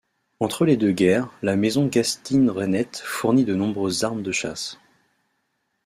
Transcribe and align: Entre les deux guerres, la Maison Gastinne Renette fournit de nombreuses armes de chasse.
Entre 0.39 0.65
les 0.65 0.77
deux 0.77 0.93
guerres, 0.93 1.31
la 1.43 1.55
Maison 1.55 1.85
Gastinne 1.85 2.49
Renette 2.49 3.03
fournit 3.05 3.45
de 3.45 3.53
nombreuses 3.53 4.03
armes 4.03 4.23
de 4.23 4.31
chasse. 4.31 4.79